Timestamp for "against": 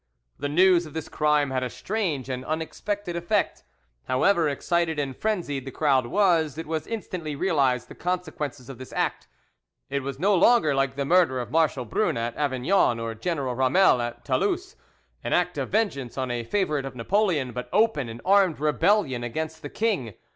19.23-19.61